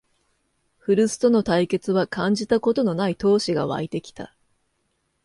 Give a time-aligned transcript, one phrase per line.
[0.79, 4.35] 古巣との対決は感じたことのない闘志がわいてきた